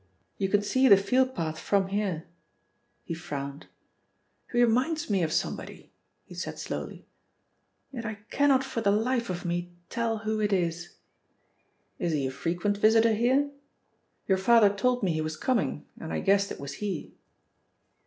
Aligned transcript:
"You 0.39 0.49
can 0.49 0.63
see 0.63 0.87
the 0.87 0.97
field 0.97 1.35
path 1.35 1.59
from 1.59 1.89
here." 1.89 2.25
He 3.03 3.13
frowned. 3.13 3.67
"He 4.51 4.59
reminds 4.59 5.11
me 5.11 5.21
of 5.21 5.31
somebody," 5.31 5.91
he 6.23 6.33
said 6.33 6.57
slowly, 6.57 7.05
"yet 7.91 8.03
I 8.03 8.15
cannot 8.31 8.63
for 8.63 8.81
the 8.81 8.89
life 8.89 9.29
of 9.29 9.45
me 9.45 9.73
tell 9.91 10.17
who 10.17 10.39
it 10.39 10.51
is. 10.53 10.95
Is 11.99 12.13
he 12.13 12.25
a 12.25 12.31
frequent 12.31 12.77
visitor 12.77 13.13
here? 13.13 13.51
Your 14.27 14.39
father 14.39 14.71
told 14.73 15.03
me 15.03 15.13
he 15.13 15.21
was 15.21 15.37
coming, 15.37 15.85
and 15.99 16.11
I 16.11 16.19
guessed 16.19 16.51
it 16.51 16.59
was 16.59 16.73
he." 16.81 17.13